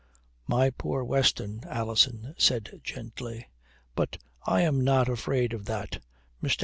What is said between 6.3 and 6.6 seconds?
Mr.